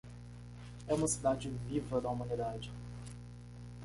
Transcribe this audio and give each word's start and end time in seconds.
É 0.87 0.95
uma 0.95 1.07
cidade 1.07 1.47
viva 1.69 2.01
da 2.01 2.09
humanidade 2.09 2.71